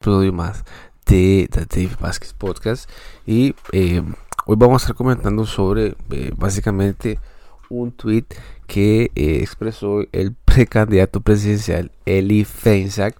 episodio 0.00 0.32
más 0.32 0.64
de 1.04 1.46
The 1.50 1.66
Dave 1.66 1.94
Vázquez 2.00 2.32
Podcast. 2.32 2.88
Y 3.26 3.54
eh, 3.72 4.02
hoy 4.46 4.56
vamos 4.58 4.80
a 4.80 4.84
estar 4.84 4.96
comentando 4.96 5.44
sobre 5.44 5.94
eh, 6.10 6.32
básicamente 6.34 7.18
un 7.68 7.92
tweet 7.92 8.24
que 8.66 9.10
eh, 9.14 9.40
expresó 9.42 10.00
el 10.12 10.32
precandidato 10.32 11.20
presidencial 11.20 11.92
Eli 12.06 12.46
Feinsack. 12.46 13.14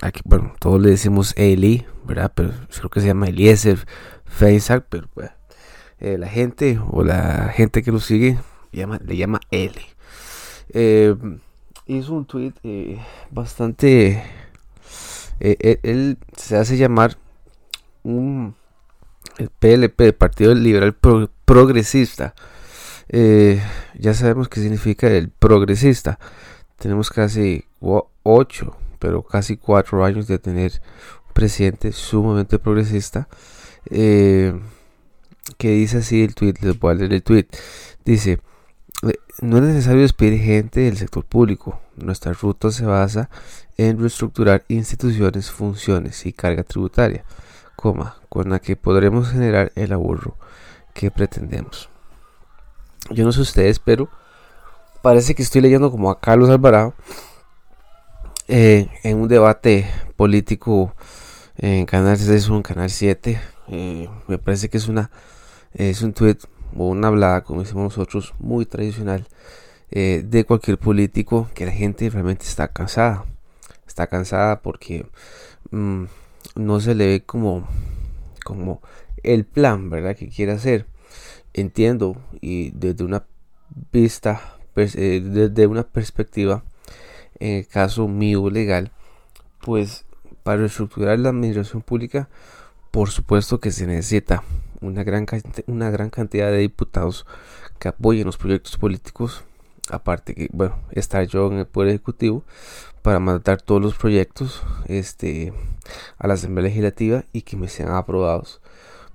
Aquí 0.00 0.22
bueno 0.24 0.54
todos 0.58 0.82
le 0.82 0.90
decimos 0.90 1.34
Eli 1.36 1.86
verdad 2.04 2.32
pero 2.34 2.50
creo 2.76 2.90
que 2.90 3.00
se 3.00 3.06
llama 3.06 3.26
Eliezer 3.28 3.78
Feinsack 4.24 4.86
pero 4.88 5.08
la 6.00 6.28
gente 6.28 6.80
o 6.90 7.04
la 7.04 7.52
gente 7.54 7.84
que 7.84 7.92
lo 7.92 8.00
sigue 8.00 8.38
llama, 8.72 8.98
le 9.04 9.16
llama 9.16 9.38
Eli. 9.52 9.86
Hizo 11.86 12.12
un 12.12 12.24
tweet 12.24 12.54
bastante 13.30 14.41
eh, 15.44 15.56
eh, 15.58 15.80
él, 15.82 16.18
se 16.36 16.56
hace 16.56 16.76
llamar 16.76 17.18
el 18.04 18.54
PLP, 19.58 20.00
el 20.02 20.14
Partido 20.14 20.54
Liberal 20.54 20.94
Progresista. 21.44 22.36
Eh, 23.08 23.60
ya 23.98 24.14
sabemos 24.14 24.48
qué 24.48 24.60
significa 24.60 25.08
el 25.08 25.30
progresista. 25.30 26.20
Tenemos 26.78 27.10
casi 27.10 27.64
8, 27.80 28.76
pero 29.00 29.24
casi 29.24 29.56
4 29.56 30.04
años 30.04 30.28
de 30.28 30.38
tener 30.38 30.80
un 31.26 31.32
presidente 31.32 31.90
sumamente 31.90 32.60
progresista. 32.60 33.26
que 33.90 34.60
dice 35.58 35.98
así 35.98 36.22
el 36.22 36.36
tweet, 36.36 36.54
les 36.60 36.78
voy 36.78 36.92
a 36.92 36.94
leer 36.94 37.14
el 37.14 37.22
tweet. 37.24 37.48
Dice, 38.04 38.38
no 39.40 39.56
es 39.56 39.62
necesario 39.62 40.02
despedir 40.02 40.40
gente 40.40 40.80
del 40.80 40.96
sector 40.96 41.24
público. 41.24 41.80
Nuestra 41.96 42.32
ruta 42.32 42.70
se 42.70 42.86
basa 42.86 43.28
en 43.76 43.98
reestructurar 43.98 44.64
instituciones, 44.68 45.50
funciones 45.50 46.24
y 46.24 46.32
carga 46.32 46.62
tributaria, 46.62 47.24
coma, 47.74 48.16
con 48.28 48.50
la 48.50 48.60
que 48.60 48.76
podremos 48.76 49.30
generar 49.30 49.72
el 49.74 49.92
ahorro 49.92 50.36
que 50.94 51.10
pretendemos. 51.10 51.88
Yo 53.10 53.24
no 53.24 53.32
sé 53.32 53.40
ustedes, 53.40 53.78
pero 53.80 54.08
parece 55.02 55.34
que 55.34 55.42
estoy 55.42 55.60
leyendo 55.60 55.90
como 55.90 56.10
a 56.10 56.20
Carlos 56.20 56.48
Alvarado 56.48 56.94
eh, 58.46 58.88
en 59.02 59.18
un 59.18 59.28
debate 59.28 59.90
político 60.14 60.94
en 61.56 61.86
Canal 61.86 62.16
6 62.16 62.50
o 62.50 62.56
en 62.56 62.62
Canal 62.62 62.90
7. 62.90 63.40
Eh, 63.68 64.08
me 64.28 64.38
parece 64.38 64.68
que 64.68 64.76
es 64.76 64.86
una 64.86 65.10
es 65.74 66.02
un 66.02 66.12
tweet 66.12 66.36
o 66.76 66.88
una 66.88 67.08
hablada, 67.08 67.42
como 67.42 67.62
decimos 67.62 67.84
nosotros, 67.84 68.34
muy 68.38 68.66
tradicional 68.66 69.26
eh, 69.90 70.22
de 70.24 70.44
cualquier 70.44 70.78
político 70.78 71.50
que 71.54 71.66
la 71.66 71.72
gente 71.72 72.08
realmente 72.10 72.46
está 72.46 72.68
cansada. 72.68 73.24
Está 73.86 74.06
cansada 74.06 74.62
porque 74.62 75.06
mm, 75.70 76.04
no 76.56 76.80
se 76.80 76.94
le 76.94 77.06
ve 77.06 77.22
como, 77.24 77.68
como 78.44 78.80
el 79.22 79.44
plan, 79.44 79.90
¿verdad? 79.90 80.16
Que 80.16 80.28
quiere 80.28 80.52
hacer. 80.52 80.86
Entiendo 81.52 82.16
y 82.40 82.70
desde 82.70 83.04
una 83.04 83.24
vista, 83.92 84.56
eh, 84.76 85.20
desde 85.22 85.66
una 85.66 85.82
perspectiva, 85.82 86.64
en 87.38 87.58
el 87.58 87.66
caso 87.66 88.08
mío 88.08 88.48
legal, 88.48 88.92
pues 89.60 90.06
para 90.42 90.58
reestructurar 90.58 91.18
la 91.18 91.28
administración 91.28 91.82
pública, 91.82 92.28
por 92.90 93.10
supuesto 93.10 93.60
que 93.60 93.70
se 93.70 93.86
necesita 93.86 94.42
una 94.82 95.04
gran, 95.04 95.26
una 95.66 95.90
gran 95.90 96.10
cantidad 96.10 96.50
de 96.50 96.58
diputados 96.58 97.26
que 97.78 97.88
apoyen 97.88 98.26
los 98.26 98.36
proyectos 98.36 98.76
políticos. 98.76 99.44
Aparte 99.90 100.34
que, 100.34 100.48
bueno, 100.52 100.76
estar 100.92 101.26
yo 101.26 101.50
en 101.50 101.58
el 101.58 101.66
Poder 101.66 101.88
Ejecutivo 101.90 102.44
para 103.02 103.18
mandar 103.18 103.60
todos 103.60 103.82
los 103.82 103.94
proyectos 103.94 104.62
este, 104.86 105.52
a 106.18 106.28
la 106.28 106.34
Asamblea 106.34 106.64
Legislativa 106.64 107.24
y 107.32 107.42
que 107.42 107.56
me 107.56 107.68
sean 107.68 107.90
aprobados. 107.90 108.60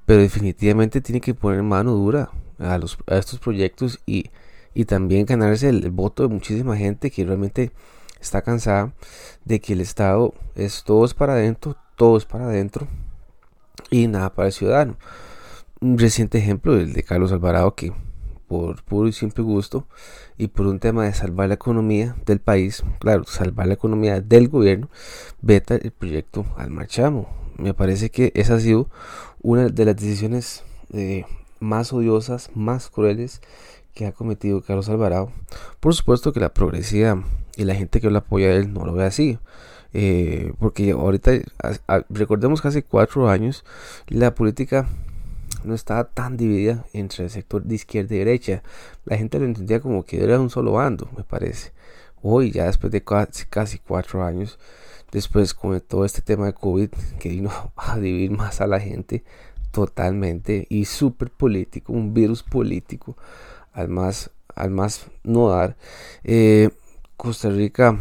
Pero 0.06 0.22
definitivamente 0.22 1.02
tiene 1.02 1.22
que 1.22 1.34
poner 1.34 1.64
mano 1.64 1.94
dura 1.94 2.30
a, 2.60 2.78
los, 2.78 2.98
a 3.08 3.18
estos 3.18 3.40
proyectos 3.40 4.00
y, 4.06 4.30
y 4.74 4.86
también 4.86 5.26
ganarse 5.26 5.70
el, 5.70 5.90
voto 5.90 6.24
de 6.24 6.30
muchísima 6.34 6.76
gente 6.78 7.12
que 7.12 7.26
realmente 7.26 7.72
está 8.20 8.42
cansada 8.42 8.94
de 9.46 9.60
que 9.60 9.74
el 9.74 9.82
Estado 9.82 10.34
es 10.56 10.84
todo 10.84 11.06
es 11.06 11.14
para 11.14 11.34
adentro, 11.34 11.78
todo 11.96 12.18
es 12.18 12.26
para 12.26 12.46
adentro 12.46 12.88
y 13.90 14.08
nada 14.08 14.34
para 14.34 14.48
el 14.48 14.54
ciudadano 14.54 14.98
un 15.82 15.98
reciente 15.98 16.38
ejemplo, 16.38 16.76
el 16.78 16.94
de 16.94 17.04
Carlos 17.04 17.32
Alvarado, 17.32 17.76
que 17.76 17.94
por 18.48 18.82
puro 18.84 19.08
y 19.08 19.14
simple 19.14 19.44
gusto 19.44 19.88
y 20.38 20.48
por 20.48 20.68
un 20.68 20.80
tema 20.80 21.06
de 21.06 21.14
salvar 21.14 21.50
la 21.50 21.56
economía 21.56 22.16
del 22.26 22.40
país, 22.40 22.84
claro, 23.00 23.26
salvar 23.26 23.68
la 23.68 23.74
economía 23.74 24.22
del 24.22 24.48
gobierno, 24.48 24.90
veta 25.42 25.76
el 25.76 25.92
proyecto 25.92 26.46
al 26.58 26.72
marchamo. 26.72 27.30
Me 27.58 27.74
parece 27.74 28.10
que 28.10 28.32
esa 28.36 28.56
ha 28.56 28.60
sido 28.60 28.90
una 29.42 29.68
de 29.68 29.86
las 29.86 29.96
decisiones 29.96 30.64
eh, 30.94 31.26
más 31.60 31.92
odiosas, 31.92 32.52
más 32.56 32.90
crueles 32.90 33.42
que 33.94 34.06
ha 34.06 34.12
cometido 34.12 34.62
Carlos 34.62 34.90
Alvarado. 34.90 35.32
Por 35.80 35.94
supuesto 35.94 36.32
que 36.32 36.40
la 36.40 36.54
progresiva 36.54 37.24
y 37.56 37.66
la 37.66 37.76
gente 37.76 38.00
que 38.00 38.10
lo 38.10 38.20
apoya 38.20 38.48
a 38.48 38.54
él 38.54 38.74
no 38.74 38.86
lo 38.86 38.94
ve 38.94 39.06
así. 39.06 39.40
Eh, 39.94 40.54
porque 40.60 40.92
ahorita, 40.92 41.32
recordemos 42.10 42.62
que 42.62 42.68
hace 42.68 42.84
cuatro 42.84 43.30
años, 43.30 43.66
la 44.08 44.36
política 44.36 44.88
no 45.64 45.74
estaba 45.74 46.06
tan 46.06 46.38
dividida 46.38 46.86
entre 46.94 47.26
el 47.26 47.30
sector 47.30 47.64
de 47.64 47.76
izquierda 47.76 48.16
y 48.16 48.20
derecha. 48.20 48.64
La 49.06 49.18
gente 49.18 49.40
lo 49.40 49.46
entendía 49.46 49.80
como 49.80 50.04
que 50.04 50.24
era 50.24 50.40
un 50.40 50.50
solo 50.50 50.74
bando, 50.74 51.10
me 51.18 51.24
parece. 51.24 51.72
Hoy, 52.22 52.52
ya 52.52 52.66
después 52.66 52.92
de 52.92 53.04
casi, 53.04 53.80
cuatro 53.80 54.24
años, 54.24 54.60
después 55.12 55.54
con 55.54 55.80
todo 55.82 56.06
este 56.06 56.22
tema 56.22 56.48
de 56.48 56.54
COVID 56.54 56.90
que 57.20 57.30
vino 57.30 57.52
a 57.76 57.98
dividir 57.98 58.32
más 58.32 58.62
a 58.62 58.68
la 58.68 58.80
gente 58.80 59.24
totalmente 59.72 60.66
y 60.70 60.86
súper 60.86 61.30
político, 61.30 61.94
un 61.94 62.14
virus 62.14 62.44
político 62.44 63.16
al 63.74 63.90
más, 63.90 64.32
no 65.24 65.50
dar. 65.50 65.78
Eh, 66.24 66.70
Costa 67.16 67.50
Rica 67.50 68.00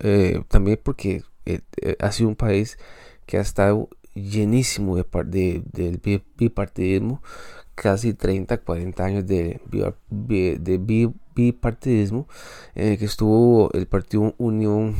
eh, 0.00 0.42
también 0.48 0.80
porque 0.82 1.22
eh, 1.46 1.60
ha 2.00 2.12
sido 2.12 2.28
un 2.28 2.36
país 2.36 2.78
que 3.26 3.38
ha 3.38 3.40
estado 3.40 3.88
llenísimo 4.14 4.96
de, 4.96 5.62
del 5.72 6.00
bipartidismo, 6.36 7.22
casi 7.74 8.14
30, 8.14 8.58
40 8.58 9.04
años 9.04 9.26
de, 9.26 9.60
de 9.70 11.12
bipartidismo, 11.34 12.28
en 12.74 12.92
el 12.92 12.98
que 12.98 13.06
estuvo 13.06 13.72
el 13.72 13.86
Partido 13.86 14.34
Unión 14.38 14.94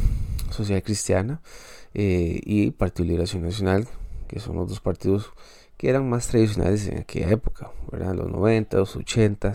Social 0.50 0.82
Cristiana 0.82 1.40
eh, 1.94 2.40
y 2.44 2.70
Partido 2.70 3.08
Liberación 3.08 3.42
Nacional, 3.42 3.86
que 4.28 4.40
son 4.40 4.56
los 4.56 4.68
dos 4.68 4.80
partidos 4.80 5.30
que 5.76 5.88
eran 5.88 6.08
más 6.08 6.28
tradicionales 6.28 6.86
en 6.86 6.98
aquella 6.98 7.30
época, 7.30 7.72
¿verdad? 7.90 8.14
los 8.14 8.30
90, 8.30 8.76
los 8.76 8.94
80 8.94 9.52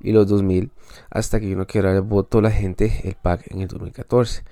y 0.00 0.12
los 0.12 0.28
2000, 0.28 0.70
hasta 1.08 1.40
que 1.40 1.46
vino 1.46 1.62
a 1.62 1.66
quedar 1.66 1.94
el 1.94 2.02
voto 2.02 2.42
la 2.42 2.50
gente, 2.50 3.00
el 3.04 3.14
PAC, 3.14 3.50
en 3.50 3.62
el 3.62 3.68
2014. 3.68 4.42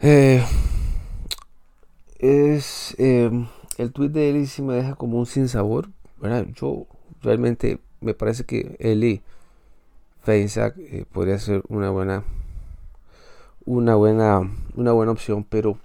Eh, 0.00 0.42
es 2.22 2.94
em, 2.98 3.48
el 3.76 3.92
tweet 3.92 4.08
de 4.08 4.30
Eli 4.30 4.46
sí 4.46 4.62
me 4.62 4.74
deja 4.74 4.94
como 4.94 5.18
un 5.18 5.26
sinsabor. 5.26 5.88
¿verdad? 6.18 6.46
Yo 6.54 6.86
realmente 7.20 7.80
me 8.00 8.14
parece 8.14 8.44
que 8.44 8.76
Eli 8.78 9.22
Feinsack 10.22 10.78
eh, 10.78 11.04
podría 11.12 11.38
ser 11.38 11.62
una 11.68 11.90
buena 11.90 12.22
una 13.64 13.96
buena 13.96 14.40
una 14.76 14.92
buena 14.92 15.12
opción, 15.12 15.44
pero 15.44 15.78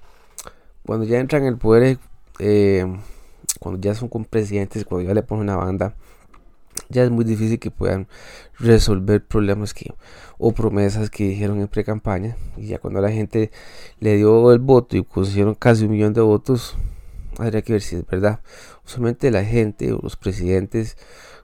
cuando 0.85 1.05
ya 1.05 1.19
entran 1.19 1.41
en 1.43 1.49
el 1.49 1.57
poder, 1.57 1.97
eh, 2.39 2.85
cuando 3.59 3.81
ya 3.81 3.95
son 3.95 4.09
con 4.09 4.25
presidentes, 4.25 4.85
cuando 4.85 5.07
ya 5.07 5.13
le 5.13 5.23
ponen 5.23 5.43
una 5.43 5.57
banda, 5.57 5.95
ya 6.89 7.03
es 7.03 7.11
muy 7.11 7.25
difícil 7.25 7.59
que 7.59 7.71
puedan 7.71 8.07
resolver 8.59 9.25
problemas 9.25 9.73
que 9.73 9.93
o 10.37 10.51
promesas 10.51 11.09
que 11.09 11.27
dijeron 11.27 11.59
en 11.59 11.67
pre-campaña. 11.67 12.37
Y 12.55 12.67
ya 12.67 12.79
cuando 12.79 13.01
la 13.01 13.11
gente 13.11 13.51
le 13.99 14.15
dio 14.17 14.51
el 14.51 14.59
voto 14.59 14.97
y 14.97 15.03
consiguieron 15.03 15.55
casi 15.55 15.85
un 15.85 15.91
millón 15.91 16.13
de 16.13 16.21
votos 16.21 16.75
habría 17.37 17.61
que 17.61 17.73
ver 17.73 17.81
si 17.81 17.95
es 17.95 18.05
verdad. 18.05 18.39
Usualmente 18.85 19.31
la 19.31 19.43
gente 19.43 19.91
o 19.93 19.99
los 20.01 20.15
presidentes 20.15 20.97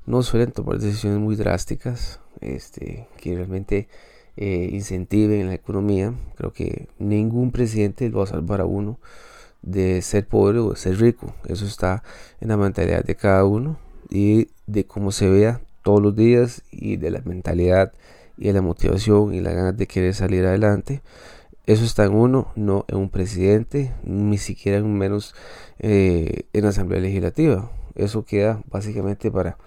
no 0.05 0.23
suelen 0.23 0.51
tomar 0.51 0.79
decisiones 0.79 1.19
muy 1.19 1.35
drásticas 1.35 2.19
este 2.41 3.07
que 3.17 3.35
realmente 3.35 3.87
eh, 4.35 4.69
incentiven 4.71 5.47
la 5.47 5.53
economía. 5.53 6.13
Creo 6.35 6.53
que 6.53 6.87
ningún 6.99 7.51
presidente 7.51 8.09
lo 8.09 8.19
va 8.19 8.23
a 8.25 8.27
salvar 8.27 8.61
a 8.61 8.65
uno 8.65 8.99
de 9.61 10.01
ser 10.01 10.27
pobre 10.27 10.59
o 10.59 10.71
de 10.71 10.75
ser 10.77 10.99
rico. 10.99 11.35
Eso 11.45 11.65
está 11.65 12.03
en 12.41 12.49
la 12.49 12.57
mentalidad 12.57 13.03
de 13.03 13.15
cada 13.15 13.45
uno 13.45 13.77
y 14.13 14.49
de 14.67 14.85
cómo 14.85 15.11
se 15.11 15.27
vea 15.27 15.59
todos 15.81 15.99
los 15.99 16.15
días 16.15 16.61
y 16.69 16.97
de 16.97 17.09
la 17.09 17.21
mentalidad 17.25 17.93
y 18.37 18.45
de 18.45 18.53
la 18.53 18.61
motivación 18.61 19.33
y 19.33 19.41
la 19.41 19.53
ganas 19.53 19.75
de 19.75 19.87
querer 19.87 20.13
salir 20.13 20.45
adelante. 20.45 21.01
Eso 21.65 21.83
está 21.83 22.05
en 22.05 22.13
uno, 22.13 22.51
no 22.55 22.85
en 22.89 22.97
un 22.97 23.09
presidente, 23.09 23.91
ni 24.03 24.37
siquiera 24.37 24.77
en 24.77 24.93
menos 24.95 25.33
eh, 25.79 26.43
en 26.53 26.63
la 26.63 26.69
Asamblea 26.69 27.01
Legislativa. 27.01 27.71
Eso 27.95 28.23
queda 28.23 28.61
básicamente 28.69 29.31
para, 29.31 29.57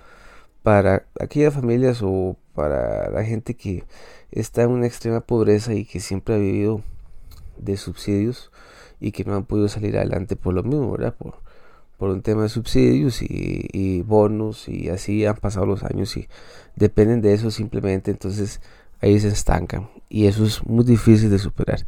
para 0.62 1.06
aquellas 1.18 1.52
familias 1.52 2.00
o 2.02 2.36
para 2.54 3.10
la 3.10 3.24
gente 3.24 3.54
que 3.54 3.82
está 4.30 4.62
en 4.62 4.70
una 4.70 4.86
extrema 4.86 5.22
pobreza 5.22 5.74
y 5.74 5.84
que 5.84 5.98
siempre 5.98 6.36
ha 6.36 6.38
vivido 6.38 6.82
de 7.58 7.76
subsidios 7.76 8.52
y 9.00 9.10
que 9.10 9.24
no 9.24 9.34
han 9.34 9.44
podido 9.44 9.66
salir 9.66 9.96
adelante 9.96 10.36
por 10.36 10.54
lo 10.54 10.62
mismo, 10.62 10.92
¿verdad? 10.92 11.16
Por, 11.16 11.45
por 11.96 12.10
un 12.10 12.22
tema 12.22 12.42
de 12.42 12.48
subsidios 12.48 13.22
y, 13.22 14.02
bonos 14.02 14.68
y 14.68 14.88
así 14.88 15.24
han 15.24 15.36
pasado 15.36 15.66
los 15.66 15.82
años 15.82 16.16
y 16.16 16.28
dependen 16.76 17.22
de 17.22 17.32
eso 17.32 17.50
simplemente, 17.50 18.10
entonces 18.10 18.60
ahí 19.00 19.18
se 19.18 19.28
estancan 19.28 19.88
y 20.08 20.26
eso 20.26 20.44
es 20.44 20.64
muy 20.66 20.84
difícil 20.84 21.30
de 21.30 21.38
superar. 21.38 21.86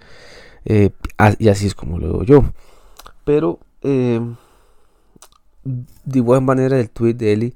Eh, 0.64 0.90
y 1.38 1.48
así 1.48 1.66
es 1.66 1.74
como 1.74 1.98
lo 1.98 2.18
veo 2.18 2.22
yo. 2.24 2.44
Pero 3.24 3.58
eh, 3.82 4.20
de 5.64 6.20
buena 6.20 6.40
manera 6.40 6.78
el 6.80 6.90
tweet 6.90 7.14
de 7.14 7.32
Eli 7.32 7.54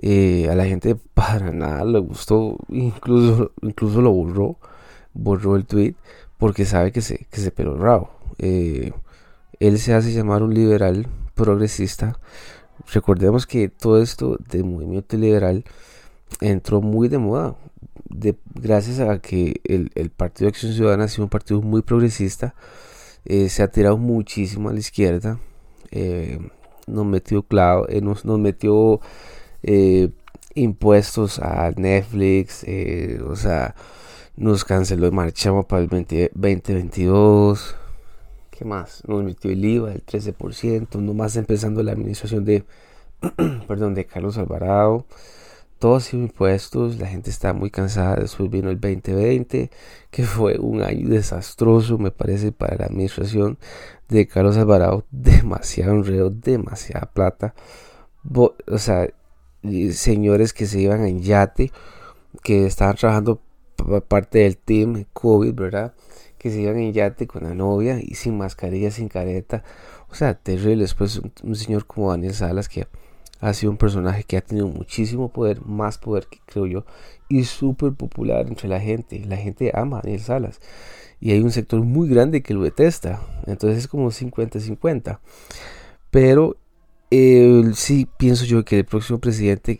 eh, 0.00 0.48
a 0.50 0.54
la 0.54 0.64
gente 0.64 0.96
para 1.14 1.52
nada 1.52 1.84
le 1.84 1.98
gustó, 1.98 2.58
incluso, 2.68 3.52
incluso 3.62 4.00
lo 4.00 4.12
borró, 4.12 4.56
borró 5.12 5.56
el 5.56 5.66
tweet 5.66 5.94
porque 6.38 6.64
sabe 6.64 6.90
que 6.90 7.02
se, 7.02 7.26
que 7.30 7.40
se 7.40 7.50
peló 7.50 7.76
rabo. 7.76 8.10
él 8.38 9.78
se 9.78 9.94
hace 9.94 10.12
llamar 10.12 10.42
un 10.42 10.54
liberal 10.54 11.06
progresista. 11.34 12.18
Recordemos 12.92 13.46
que 13.46 13.68
todo 13.68 14.02
esto 14.02 14.38
del 14.48 14.64
movimiento 14.64 15.16
liberal 15.16 15.64
entró 16.40 16.80
muy 16.80 17.08
de 17.08 17.18
moda 17.18 17.56
gracias 18.54 19.00
a 19.00 19.18
que 19.18 19.60
el, 19.64 20.10
Partido 20.10 20.46
de 20.46 20.50
Acción 20.50 20.72
Ciudadana 20.72 21.04
ha 21.04 21.08
sido 21.08 21.24
un 21.24 21.30
partido 21.30 21.60
muy 21.62 21.82
progresista. 21.82 22.54
Eh, 23.24 23.48
se 23.48 23.62
ha 23.62 23.68
tirado 23.68 23.96
muchísimo 23.98 24.68
a 24.68 24.72
la 24.72 24.80
izquierda. 24.80 25.38
Eh, 25.90 26.38
nos 26.86 27.06
metió 27.06 27.42
clavo, 27.42 27.88
eh, 27.88 28.00
nos, 28.00 28.24
nos, 28.24 28.38
metió 28.38 29.00
impuestos 30.54 31.38
a 31.38 31.70
Netflix. 31.76 32.64
o 33.26 33.36
sea, 33.36 33.74
nos 34.36 34.64
canceló 34.64 35.06
el 35.06 35.12
marchamos 35.12 35.66
para 35.66 35.82
el 35.82 35.88
2022 35.88 37.76
más? 38.64 39.02
Nos 39.06 39.22
metió 39.24 39.50
el 39.50 39.64
IVA 39.64 39.90
del 39.90 40.04
13%, 40.04 40.96
nomás 41.00 41.36
empezando 41.36 41.82
la 41.82 41.92
administración 41.92 42.44
de, 42.44 42.64
perdón, 43.68 43.94
de 43.94 44.06
Carlos 44.06 44.38
Alvarado. 44.38 45.06
Todos 45.78 46.12
los 46.12 46.14
impuestos, 46.14 46.98
la 46.98 47.08
gente 47.08 47.30
está 47.30 47.52
muy 47.54 47.70
cansada. 47.70 48.16
Después 48.16 48.48
vino 48.50 48.70
el 48.70 48.80
2020, 48.80 49.70
que 50.10 50.24
fue 50.24 50.58
un 50.58 50.82
año 50.82 51.08
desastroso, 51.08 51.98
me 51.98 52.12
parece, 52.12 52.52
para 52.52 52.76
la 52.76 52.84
administración 52.86 53.58
de 54.08 54.28
Carlos 54.28 54.56
Alvarado. 54.56 55.04
Demasiado 55.10 55.92
enredo, 55.92 56.30
demasiada 56.30 57.10
plata. 57.12 57.54
o 58.32 58.78
sea, 58.78 59.08
señores 59.92 60.52
que 60.52 60.66
se 60.66 60.80
iban 60.80 61.04
en 61.04 61.22
yate, 61.22 61.72
que 62.42 62.66
estaban 62.66 62.96
trabajando 62.96 63.40
parte 64.08 64.40
del 64.40 64.56
team 64.56 65.04
COVID, 65.12 65.54
¿verdad? 65.54 65.94
que 66.42 66.50
se 66.50 66.60
iban 66.60 66.76
en 66.78 66.92
yate 66.92 67.28
con 67.28 67.44
la 67.44 67.54
novia 67.54 68.00
y 68.02 68.16
sin 68.16 68.36
mascarilla, 68.36 68.90
sin 68.90 69.08
careta. 69.08 69.62
O 70.10 70.16
sea, 70.16 70.34
terrible. 70.34 70.82
Después 70.82 71.22
un, 71.44 71.54
señor 71.54 71.86
como 71.86 72.10
Daniel 72.10 72.34
Salas 72.34 72.68
que 72.68 72.88
ha 73.38 73.54
sido 73.54 73.70
un 73.70 73.78
personaje 73.78 74.24
que 74.24 74.36
ha 74.36 74.40
tenido 74.40 74.66
muchísimo 74.66 75.32
poder, 75.32 75.64
más 75.64 75.98
poder 75.98 76.26
que 76.26 76.40
creo 76.44 76.66
yo, 76.66 76.84
y 77.28 77.44
súper 77.44 77.92
popular 77.92 78.48
entre 78.48 78.68
la 78.68 78.80
gente. 78.80 79.20
La 79.24 79.36
gente 79.36 79.70
ama 79.72 80.00
Daniel 80.02 80.20
Salas. 80.20 80.60
Y 81.20 81.30
hay 81.30 81.38
un 81.38 81.52
sector 81.52 81.80
muy 81.80 82.08
grande 82.08 82.42
que 82.42 82.54
lo 82.54 82.64
detesta. 82.64 83.22
Entonces 83.46 83.78
es 83.78 83.86
como 83.86 84.10
50-50. 84.10 85.20
Pero 86.10 86.56
sí 87.74 88.08
pienso 88.16 88.46
yo 88.46 88.64
que 88.64 88.80
el 88.80 88.84
próximo 88.84 89.20
presidente 89.20 89.78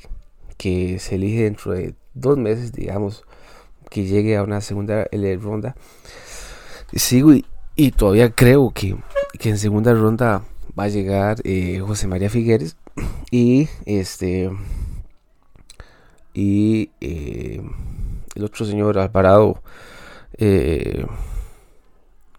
que 0.59 1.01
se 1.01 1.17
elige 1.17 1.43
dentro 1.43 1.73
de 1.73 1.97
dos 2.15 2.39
meses, 2.39 2.71
digamos, 2.71 3.25
que 3.93 4.05
llegue 4.07 4.39
a 4.39 4.43
una 4.43 4.63
segunda 4.63 5.07
ronda, 5.39 5.77
sigo 6.95 7.35
y, 7.77 7.91
todavía 7.93 8.31
creo 8.31 8.71
que, 8.71 8.97
en 9.39 9.59
segunda 9.59 9.93
ronda 9.93 10.45
va 10.79 10.85
a 10.85 10.89
llegar 10.89 11.37
eh, 11.45 11.83
José 11.87 12.07
María 12.07 12.31
Figueres. 12.31 12.77
Y 13.31 13.69
este 13.85 14.51
y 16.35 16.91
eh, 17.01 17.63
el 18.35 18.45
otro 18.45 18.65
señor 18.65 18.99
Alvarado 18.99 19.63
eh, 20.39 21.07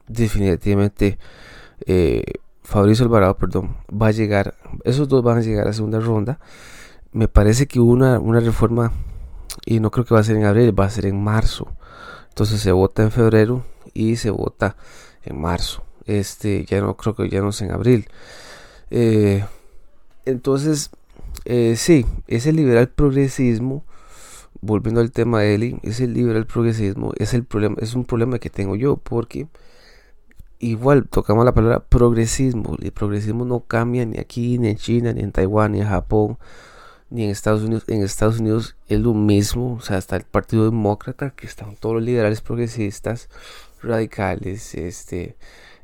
definitivamente 0.07 1.17
Fabricio 2.63 3.05
Alvarado 3.05 3.37
perdón 3.37 3.75
va 3.89 4.07
a 4.07 4.11
llegar 4.11 4.55
esos 4.83 5.07
dos 5.07 5.23
van 5.23 5.37
a 5.39 5.41
llegar 5.41 5.67
a 5.67 5.73
segunda 5.73 5.99
ronda. 5.99 6.39
Me 7.11 7.27
parece 7.27 7.67
que 7.67 7.79
hubo 7.79 7.91
una, 7.91 8.19
una 8.19 8.39
reforma 8.39 8.91
y 9.65 9.79
no 9.79 9.91
creo 9.91 10.05
que 10.05 10.13
va 10.13 10.21
a 10.21 10.23
ser 10.23 10.35
en 10.35 10.45
abril 10.45 10.77
va 10.77 10.85
a 10.85 10.89
ser 10.89 11.05
en 11.05 11.23
marzo 11.23 11.67
entonces 12.33 12.61
se 12.61 12.71
vota 12.71 13.03
en 13.03 13.11
febrero 13.11 13.63
y 13.93 14.15
se 14.15 14.31
vota 14.31 14.75
en 15.23 15.39
marzo. 15.39 15.83
Este, 16.07 16.65
ya 16.65 16.81
no 16.81 16.97
creo 16.97 17.13
que 17.15 17.29
ya 17.29 17.41
no 17.41 17.49
es 17.49 17.61
en 17.61 17.71
abril. 17.71 18.07
Eh, 18.89 19.45
entonces, 20.25 20.89
eh, 21.45 21.75
sí, 21.77 22.07
ese 22.25 22.51
liberal 22.51 22.89
progresismo, 22.89 23.85
volviendo 24.61 24.99
al 24.99 25.11
tema 25.11 25.41
de 25.41 25.53
Eli, 25.53 25.79
ese 25.83 26.07
liberal 26.07 26.47
progresismo 26.47 27.13
es 27.17 27.35
el 27.35 27.45
problema, 27.45 27.75
es 27.79 27.93
un 27.93 28.05
problema 28.05 28.39
que 28.39 28.49
tengo 28.49 28.75
yo, 28.75 28.97
porque 28.97 29.47
igual 30.57 31.07
tocamos 31.07 31.45
la 31.45 31.53
palabra 31.53 31.81
progresismo. 31.81 32.77
El 32.81 32.93
progresismo 32.93 33.45
no 33.45 33.59
cambia 33.59 34.07
ni 34.07 34.17
aquí, 34.17 34.57
ni 34.57 34.69
en 34.69 34.77
China, 34.77 35.13
ni 35.13 35.21
en 35.21 35.31
Taiwán, 35.31 35.73
ni 35.73 35.81
en 35.81 35.87
Japón 35.87 36.39
ni 37.13 37.25
en 37.25 37.29
Estados 37.29 37.61
Unidos. 37.61 37.83
En 37.87 38.03
Estados 38.03 38.39
Unidos 38.39 38.75
es 38.87 38.99
lo 38.99 39.13
mismo, 39.13 39.75
o 39.75 39.81
sea, 39.81 39.99
está 39.99 40.15
el 40.15 40.23
Partido 40.23 40.65
Demócrata, 40.65 41.29
que 41.29 41.45
están 41.45 41.75
todos 41.75 41.95
los 41.95 42.03
liberales 42.03 42.41
progresistas, 42.41 43.29
radicales, 43.81 44.73
este, 44.73 45.37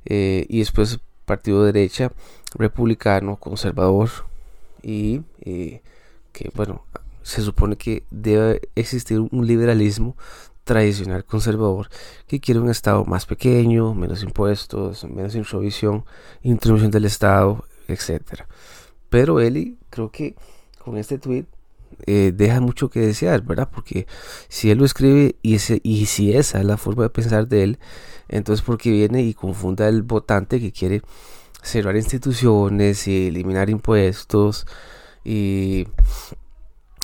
eh, 0.05 0.45
y 0.49 0.59
después 0.59 0.99
Partido 1.25 1.63
de 1.63 1.71
Derecha, 1.71 2.11
republicano, 2.55 3.35
conservador, 3.35 4.09
y 4.81 5.21
eh, 5.41 5.81
que, 6.33 6.51
bueno, 6.55 6.83
se 7.21 7.43
supone 7.43 7.75
que 7.75 8.03
debe 8.09 8.61
existir 8.73 9.19
un 9.19 9.45
liberalismo 9.45 10.17
tradicional 10.63 11.25
conservador 11.25 11.89
que 12.27 12.39
quiere 12.39 12.59
un 12.59 12.71
Estado 12.71 13.05
más 13.05 13.27
pequeño, 13.27 13.93
menos 13.93 14.23
impuestos, 14.23 15.03
menos 15.03 15.35
introvisión, 15.35 16.05
introducción 16.41 16.89
del 16.89 17.05
Estado, 17.05 17.65
etcétera. 17.87 18.47
Pero 19.09 19.39
Eli 19.39 19.77
creo 19.89 20.11
que 20.11 20.35
con 20.83 20.97
este 20.97 21.17
tweet 21.17 21.45
eh, 22.05 22.31
deja 22.35 22.59
mucho 22.61 22.89
que 22.89 23.01
desear, 23.01 23.41
¿verdad? 23.41 23.69
Porque 23.73 24.07
si 24.47 24.71
él 24.71 24.77
lo 24.77 24.85
escribe 24.85 25.35
y, 25.41 25.55
ese, 25.55 25.81
y 25.83 26.05
si 26.05 26.33
esa 26.33 26.59
es 26.59 26.65
la 26.65 26.77
forma 26.77 27.03
de 27.03 27.09
pensar 27.09 27.47
de 27.47 27.63
él, 27.63 27.79
entonces 28.29 28.63
porque 28.65 28.91
viene 28.91 29.23
y 29.23 29.33
confunda 29.33 29.87
al 29.87 30.03
votante 30.03 30.59
que 30.59 30.71
quiere 30.71 31.01
cerrar 31.61 31.95
instituciones 31.95 33.07
y 33.07 33.27
eliminar 33.27 33.69
impuestos 33.69 34.65
y, 35.25 35.87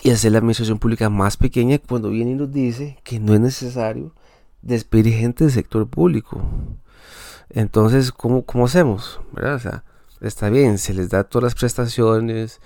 y 0.03 0.11
hacer 0.11 0.31
la 0.31 0.37
administración 0.37 0.79
pública 0.79 1.09
más 1.09 1.35
pequeña 1.35 1.79
cuando 1.79 2.09
viene 2.09 2.31
y 2.31 2.35
nos 2.35 2.51
dice 2.51 2.97
que 3.03 3.19
no 3.19 3.33
es 3.33 3.41
necesario 3.41 4.13
despedir 4.61 5.13
gente 5.13 5.43
del 5.43 5.53
sector 5.53 5.87
público. 5.87 6.41
Entonces, 7.49 8.11
¿cómo, 8.11 8.45
cómo 8.45 8.65
hacemos? 8.65 9.19
¿verdad? 9.33 9.55
O 9.55 9.59
sea, 9.59 9.83
está 10.21 10.49
bien, 10.49 10.77
se 10.77 10.93
les 10.93 11.09
da 11.09 11.23
todas 11.23 11.43
las 11.43 11.55
prestaciones, 11.55 12.61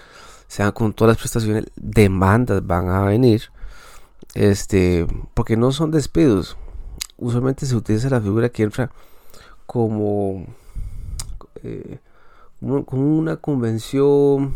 sean 0.50 0.72
con 0.72 0.94
todas 0.94 1.12
las 1.12 1.18
prestaciones, 1.20 1.66
demandas 1.76 2.66
van 2.66 2.90
a 2.90 3.04
venir, 3.04 3.44
este, 4.34 5.06
porque 5.36 5.56
no 5.56 5.72
son 5.72 5.92
despidos. 5.92 6.58
Usualmente 7.18 7.68
se 7.68 7.76
utiliza 7.76 8.10
la 8.10 8.20
figura 8.20 8.50
que 8.50 8.64
entra 8.64 8.92
como, 9.68 10.48
eh, 11.64 12.00
como, 12.60 13.20
una 13.20 13.38
convención, 13.38 14.56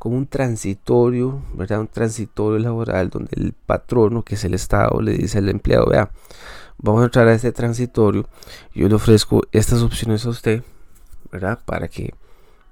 como 0.00 0.16
un 0.16 0.26
transitorio, 0.26 1.40
¿verdad? 1.54 1.80
Un 1.80 1.88
transitorio 1.88 2.58
laboral 2.58 3.08
donde 3.08 3.30
el 3.36 3.52
patrono, 3.52 4.24
que 4.24 4.34
es 4.34 4.44
el 4.44 4.54
Estado, 4.54 5.00
le 5.00 5.12
dice 5.12 5.38
al 5.38 5.48
empleado, 5.48 5.86
vea, 5.86 6.10
vamos 6.78 7.02
a 7.02 7.04
entrar 7.04 7.28
a 7.28 7.34
este 7.34 7.52
transitorio, 7.52 8.26
yo 8.74 8.88
le 8.88 8.94
ofrezco 8.96 9.42
estas 9.52 9.82
opciones 9.82 10.26
a 10.26 10.30
usted, 10.30 10.64
¿verdad? 11.30 11.60
Para 11.64 11.86
que 11.86 12.12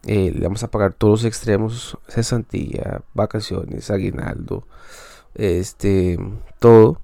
eh, 0.06 0.32
le 0.32 0.40
vamos 0.40 0.62
a 0.62 0.70
pagar 0.70 0.94
todos 0.94 1.22
los 1.22 1.25
extremos, 1.25 1.98
cesantía, 2.08 3.02
vacaciones, 3.12 3.90
aguinaldo, 3.90 4.64
este, 5.34 6.18
todo. 6.58 7.00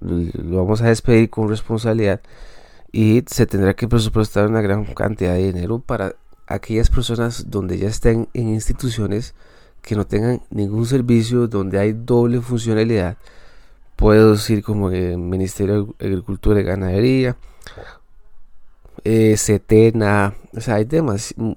Lo 0.00 0.58
vamos 0.58 0.82
a 0.82 0.88
despedir 0.88 1.30
con 1.30 1.48
responsabilidad 1.48 2.20
y 2.92 3.24
se 3.26 3.46
tendrá 3.46 3.74
que 3.74 3.88
presupuestar 3.88 4.48
una 4.48 4.60
gran 4.60 4.84
cantidad 4.84 5.32
de 5.32 5.52
dinero 5.52 5.78
para 5.78 6.16
aquellas 6.46 6.90
personas 6.90 7.50
donde 7.50 7.78
ya 7.78 7.88
estén 7.88 8.28
en 8.34 8.48
instituciones 8.48 9.34
que 9.80 9.96
no 9.96 10.06
tengan 10.06 10.42
ningún 10.50 10.84
servicio, 10.84 11.46
donde 11.46 11.78
hay 11.78 11.92
doble 11.92 12.40
funcionalidad. 12.40 13.16
Puedo 13.96 14.32
decir 14.32 14.62
como 14.62 14.90
el 14.90 15.16
Ministerio 15.16 15.94
de 15.98 16.06
Agricultura 16.06 16.60
y 16.60 16.64
Ganadería, 16.64 17.36
eh, 19.06 19.36
Setena, 19.36 20.34
o 20.52 20.60
sea, 20.60 20.74
hay 20.74 20.84
mm, 20.86 21.52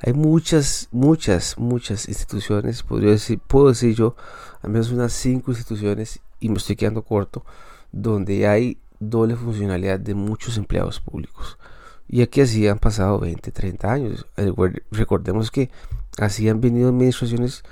hay 0.00 0.12
muchas, 0.12 0.88
muchas, 0.90 1.56
muchas 1.56 2.08
instituciones, 2.08 2.82
podría 2.82 3.12
decir, 3.12 3.38
puedo 3.38 3.68
decir 3.68 3.94
yo, 3.94 4.16
al 4.60 4.70
menos 4.70 4.90
unas 4.90 5.12
cinco 5.12 5.52
instituciones, 5.52 6.20
y 6.40 6.48
me 6.48 6.56
estoy 6.56 6.74
quedando 6.74 7.02
corto, 7.02 7.44
donde 7.92 8.48
hay 8.48 8.78
doble 8.98 9.36
funcionalidad 9.36 10.00
de 10.00 10.14
muchos 10.14 10.56
empleados 10.56 10.98
públicos. 10.98 11.58
Y 12.08 12.22
aquí 12.22 12.40
así 12.40 12.66
han 12.66 12.80
pasado 12.80 13.20
20, 13.20 13.52
30 13.52 13.92
años. 13.92 14.26
Recordemos 14.90 15.52
que 15.52 15.70
así 16.18 16.48
han 16.48 16.60
venido 16.60 16.88
administraciones 16.88 17.62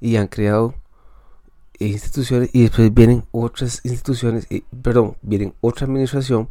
y 0.00 0.16
han 0.16 0.26
creado 0.28 0.74
instituciones 1.78 2.50
y 2.52 2.62
después 2.62 2.92
vienen 2.92 3.24
otras 3.30 3.80
instituciones, 3.84 4.46
y, 4.50 4.60
perdón, 4.82 5.16
vienen 5.22 5.54
otra 5.62 5.86
administración 5.86 6.50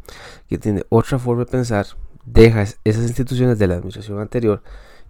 que 0.49 0.57
tiene 0.57 0.83
otra 0.89 1.19
forma 1.19 1.45
de 1.45 1.51
pensar, 1.51 1.85
deja 2.25 2.63
esas 2.83 3.03
instituciones 3.03 3.59
de 3.59 3.67
la 3.67 3.75
administración 3.75 4.19
anterior 4.19 4.61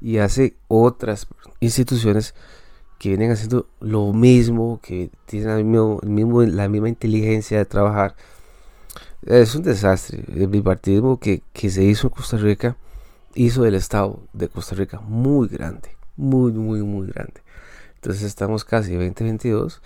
y 0.02 0.18
hace 0.18 0.56
otras 0.68 1.28
instituciones 1.60 2.36
que 3.00 3.10
vienen 3.10 3.32
haciendo 3.32 3.68
lo 3.80 4.14
mismo, 4.14 4.80
que 4.82 5.10
tienen 5.26 5.50
el 5.50 5.66
mismo, 5.66 6.44
la 6.44 6.70
misma 6.70 6.90
inteligencia 6.90 7.58
de 7.58 7.66
trabajar. 7.66 8.16
Es 9.26 9.56
un 9.56 9.64
desastre. 9.64 10.24
El 10.28 10.48
bipartidismo 10.48 11.20
que, 11.20 11.42
que 11.52 11.70
se 11.70 11.84
hizo 11.84 12.08
en 12.08 12.14
Costa 12.14 12.38
Rica 12.38 12.78
hizo 13.34 13.64
del 13.64 13.76
Estado 13.76 14.20
de 14.34 14.48
Costa 14.48 14.76
Rica 14.76 15.00
muy 15.02 15.48
grande, 15.48 15.90
muy, 16.16 16.52
muy, 16.52 16.82
muy 16.84 17.08
grande. 17.08 17.42
Entonces 17.96 18.24
estamos 18.24 18.64
casi 18.64 18.94
2022, 18.94 19.82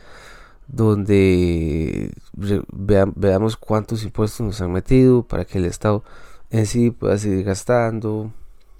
donde 0.67 2.11
veamos 2.35 3.57
cuántos 3.57 4.03
impuestos 4.03 4.45
nos 4.45 4.61
han 4.61 4.71
metido 4.71 5.23
para 5.23 5.45
que 5.45 5.57
el 5.57 5.65
Estado 5.65 6.03
en 6.51 6.65
sí 6.65 6.91
pueda 6.91 7.17
seguir 7.17 7.43
gastando, 7.43 8.31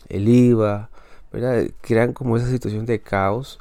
el 0.09 0.27
IVA, 0.27 0.89
¿verdad? 1.31 1.67
Crean 1.81 2.13
como 2.13 2.37
esa 2.37 2.47
situación 2.49 2.85
de 2.85 2.99
caos, 2.99 3.59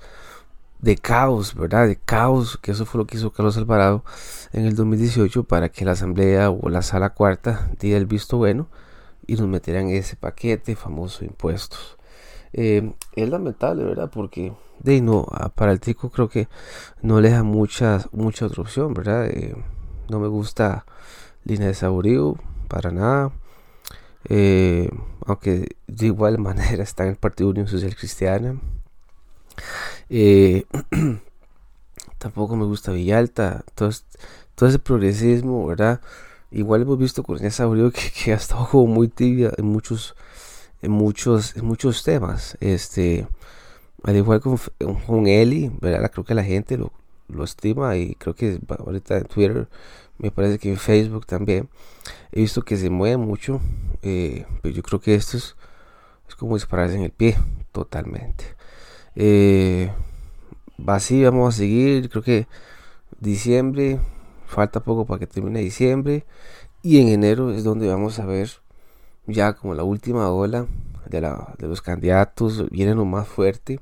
de 0.80 0.96
caos, 0.96 1.54
¿verdad? 1.54 1.86
De 1.86 1.96
caos, 1.96 2.58
que 2.58 2.72
eso 2.72 2.86
fue 2.86 2.98
lo 2.98 3.06
que 3.06 3.16
hizo 3.16 3.32
Carlos 3.32 3.56
Alvarado 3.56 4.04
en 4.52 4.64
el 4.64 4.74
2018 4.74 5.44
para 5.44 5.68
que 5.68 5.84
la 5.84 5.92
Asamblea 5.92 6.50
o 6.50 6.68
la 6.68 6.82
Sala 6.82 7.10
Cuarta 7.10 7.70
diera 7.78 7.98
el 7.98 8.06
visto 8.06 8.38
bueno 8.38 8.68
y 9.26 9.34
nos 9.36 9.48
metieran 9.48 9.88
ese 9.90 10.16
paquete 10.16 10.76
famoso 10.76 11.20
de 11.20 11.26
impuestos. 11.26 11.98
Eh, 12.52 12.92
es 13.14 13.28
lamentable, 13.28 13.84
¿verdad? 13.84 14.10
Porque 14.10 14.54
de 14.80 15.00
no, 15.00 15.26
para 15.54 15.72
el 15.72 15.80
tico 15.80 16.10
creo 16.10 16.28
que 16.28 16.48
no 17.02 17.20
le 17.20 17.30
da 17.30 17.42
mucha, 17.42 18.04
mucha 18.12 18.46
otra 18.46 18.62
opción, 18.62 18.94
¿verdad? 18.94 19.26
Eh, 19.26 19.54
no 20.08 20.20
me 20.20 20.28
gusta 20.28 20.86
línea 21.44 21.68
de 21.68 21.74
saborío 21.74 22.36
para 22.68 22.90
nada. 22.90 23.32
Eh, 24.28 24.90
aunque 25.26 25.76
de 25.86 26.06
igual 26.06 26.38
manera 26.38 26.82
está 26.82 27.04
en 27.04 27.10
el 27.10 27.16
Partido 27.16 27.50
Unión 27.50 27.68
Social 27.68 27.94
Cristiana. 27.96 28.60
tampoco 32.18 32.56
me 32.56 32.64
gusta 32.64 32.92
Villalta. 32.92 33.64
Todo, 33.74 33.90
todo 34.54 34.68
ese 34.68 34.78
progresismo, 34.78 35.66
¿verdad? 35.66 36.00
Igual 36.50 36.82
hemos 36.82 36.98
visto 36.98 37.22
con 37.22 37.36
esa 37.38 37.50
saborío 37.50 37.90
que, 37.92 38.10
que 38.24 38.32
ha 38.32 38.36
estado 38.36 38.68
como 38.68 38.86
muy 38.86 39.08
tibia 39.08 39.52
en 39.56 39.66
muchos 39.66 40.14
en 40.82 40.92
muchos, 40.92 41.56
en 41.56 41.64
muchos 41.64 42.02
temas. 42.02 42.56
Este, 42.60 43.26
al 44.02 44.16
igual 44.16 44.40
con, 44.40 44.58
con 45.06 45.26
Eli, 45.26 45.70
¿verdad? 45.80 46.10
creo 46.12 46.24
que 46.24 46.34
la 46.34 46.44
gente 46.44 46.76
lo, 46.76 46.92
lo 47.28 47.44
estima 47.44 47.96
y 47.96 48.14
creo 48.14 48.34
que 48.34 48.60
ahorita 48.78 49.18
en 49.18 49.24
Twitter, 49.24 49.68
me 50.18 50.30
parece 50.30 50.58
que 50.58 50.70
en 50.70 50.76
Facebook 50.76 51.26
también, 51.26 51.68
he 52.32 52.40
visto 52.40 52.62
que 52.62 52.76
se 52.76 52.90
mueve 52.90 53.16
mucho, 53.16 53.60
eh, 54.02 54.46
pero 54.62 54.74
yo 54.74 54.82
creo 54.82 55.00
que 55.00 55.14
esto 55.14 55.36
es, 55.36 55.56
es 56.28 56.34
como 56.34 56.54
dispararse 56.54 56.96
en 56.96 57.02
el 57.02 57.10
pie, 57.10 57.36
totalmente. 57.72 58.44
Eh, 59.14 59.90
así 60.86 61.24
vamos 61.24 61.54
a 61.54 61.58
seguir, 61.58 62.08
creo 62.10 62.22
que 62.22 62.46
diciembre, 63.20 64.00
falta 64.46 64.80
poco 64.80 65.06
para 65.06 65.20
que 65.20 65.26
termine 65.26 65.60
diciembre, 65.60 66.24
y 66.82 67.00
en 67.00 67.08
enero 67.08 67.52
es 67.52 67.64
donde 67.64 67.88
vamos 67.88 68.18
a 68.18 68.26
ver 68.26 68.50
ya 69.26 69.52
como 69.54 69.74
la 69.74 69.84
última 69.84 70.30
ola 70.30 70.66
de, 71.06 71.20
la, 71.20 71.54
de 71.58 71.68
los 71.68 71.82
candidatos 71.82 72.68
viene 72.70 72.94
lo 72.94 73.04
más 73.04 73.28
fuerte. 73.28 73.80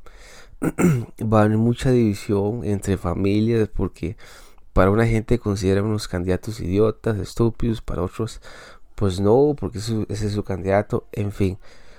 Va 1.23 1.41
a 1.41 1.45
haber 1.45 1.59
mucha 1.59 1.91
división 1.91 2.65
entre 2.65 2.97
familias 2.97 3.69
porque 3.69 4.17
para 4.77 4.91
una 4.91 5.07
gente 5.07 5.39
consideran 5.39 5.87
unos 5.87 6.07
candidatos 6.07 6.61
idiotas, 6.61 7.17
estúpidos, 7.17 7.81
para 7.81 8.03
otros 8.03 8.43
pues 8.95 9.21
no, 9.21 9.57
porque 9.59 9.79
ese 9.79 10.05
es 10.11 10.33
su 10.33 10.45
candidato, 10.45 11.07
en 11.13 11.33
fin. 11.33 11.57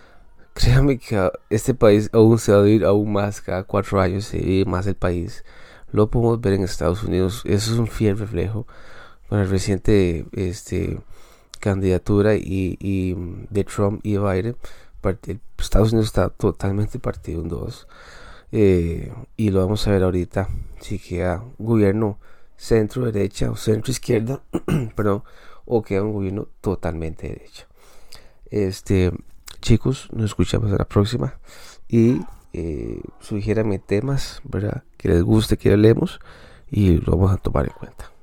Créanme 0.54 1.00
que 1.00 1.32
este 1.50 1.74
país 1.74 2.08
aún 2.14 2.38
se 2.38 2.52
va 2.52 2.60
a 2.60 2.62
vivir 2.62 2.86
aún 2.86 3.12
más, 3.12 3.42
cada 3.42 3.64
cuatro 3.64 4.00
años 4.00 4.26
se 4.26 4.38
vive 4.38 4.70
más 4.70 4.86
el 4.86 4.94
país. 4.94 5.44
Lo 5.92 6.12
podemos 6.12 6.40
ver 6.40 6.54
en 6.54 6.64
Estados 6.66 7.04
Unidos, 7.04 7.42
eso 7.46 7.74
es 7.74 7.80
un 7.80 7.88
fiel 7.88 8.16
reflejo 8.20 8.68
con 9.28 9.40
el 9.40 9.50
reciente 9.50 10.28
este, 10.34 11.00
candidatura 11.60 12.36
y, 12.36 13.16
de 13.50 13.64
Trump 13.64 14.02
y 14.04 14.18
Biden, 14.18 14.56
Estados 15.58 15.94
Unidos 15.94 16.10
está 16.10 16.30
totalmente 16.30 17.00
partido 17.00 17.42
en 17.42 17.48
dos. 17.48 17.88
Eh, 18.52 19.12
y 19.36 19.50
lo 19.50 19.62
vamos 19.62 19.88
a 19.88 19.92
ver 19.92 20.04
ahorita 20.04 20.48
si 20.80 21.00
queda 21.00 21.44
gobierno 21.58 22.20
centro 22.58 23.06
derecha 23.06 23.52
o 23.52 23.56
centro 23.56 23.92
izquierda, 23.92 24.42
perdón, 24.96 25.24
o 25.66 25.82
queda 25.84 26.04
un 26.04 26.14
gobierno 26.14 26.48
totalmente 26.62 27.28
derecha. 27.28 27.68
Este, 28.50 29.12
chicos, 29.62 30.10
nos 30.12 30.26
escuchamos 30.26 30.72
en 30.72 30.78
la 30.78 30.86
próxima 30.86 31.40
y 31.88 32.22
eh, 32.54 33.02
temas, 33.86 34.42
¿verdad? 34.44 34.84
Que 34.98 35.10
les 35.10 35.24
guste 35.24 35.58
que 35.58 35.76
leemos 35.78 36.20
y 36.70 36.98
lo 36.98 37.16
vamos 37.18 37.34
a 37.34 37.38
tomar 37.38 37.66
en 37.66 37.74
cuenta. 37.74 38.17